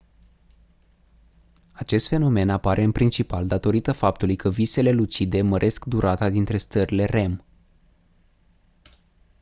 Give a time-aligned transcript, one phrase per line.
[1.71, 7.43] acest fenomen apare în principal datorită faptului că visele lucide măresc durata dintre stările rem